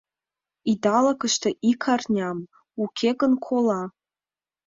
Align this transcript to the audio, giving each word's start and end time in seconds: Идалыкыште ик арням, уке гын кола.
Идалыкыште 0.71 1.49
ик 1.69 1.81
арням, 1.93 2.37
уке 2.83 3.09
гын 3.21 3.33
кола. 3.45 3.81